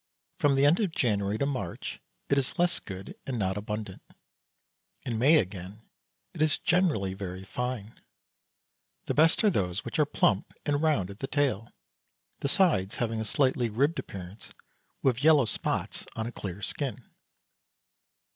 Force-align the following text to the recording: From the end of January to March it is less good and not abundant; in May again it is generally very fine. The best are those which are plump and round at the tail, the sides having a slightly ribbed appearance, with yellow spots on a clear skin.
From 0.39 0.55
the 0.55 0.65
end 0.65 0.79
of 0.79 0.89
January 0.95 1.37
to 1.37 1.45
March 1.45 2.01
it 2.27 2.39
is 2.39 2.57
less 2.57 2.79
good 2.79 3.13
and 3.27 3.37
not 3.37 3.55
abundant; 3.55 4.01
in 5.03 5.19
May 5.19 5.35
again 5.37 5.83
it 6.33 6.41
is 6.41 6.57
generally 6.57 7.13
very 7.13 7.43
fine. 7.45 8.01
The 9.05 9.13
best 9.13 9.43
are 9.43 9.51
those 9.51 9.85
which 9.85 9.99
are 9.99 10.07
plump 10.07 10.55
and 10.65 10.81
round 10.81 11.11
at 11.11 11.19
the 11.19 11.27
tail, 11.27 11.71
the 12.39 12.49
sides 12.49 12.95
having 12.95 13.21
a 13.21 13.25
slightly 13.25 13.69
ribbed 13.69 13.99
appearance, 13.99 14.49
with 15.03 15.23
yellow 15.23 15.45
spots 15.45 16.07
on 16.15 16.25
a 16.25 16.31
clear 16.31 16.63
skin. 16.63 17.07